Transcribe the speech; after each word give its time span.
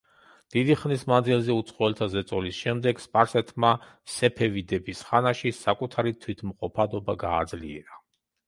დიდი 0.53 0.75
ხნის 0.83 1.01
მანძილზე 1.11 1.57
უცხოელთა 1.57 2.07
ზეწოლის 2.13 2.61
შემდეგ 2.61 3.03
სპარსეთმა, 3.03 3.71
სეფევიდების 4.15 5.05
ხანაში, 5.11 5.55
საკუთარი 5.61 6.15
თვითმყოფადობა 6.25 7.21
გააძლიერა. 7.27 8.05